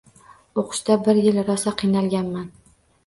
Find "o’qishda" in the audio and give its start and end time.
0.61-0.97